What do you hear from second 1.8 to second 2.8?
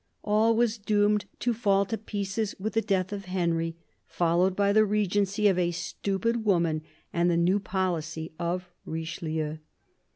to pieces with